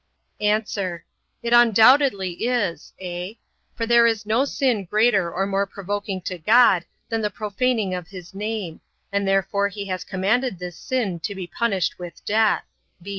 [0.41, 0.51] A.
[1.43, 3.37] It undoubtedly is, (a)
[3.75, 8.07] for there is no sin greater or more provoking to God, than the profaning of
[8.07, 12.63] his name; and therefore he has commanded this sin to be punished with death.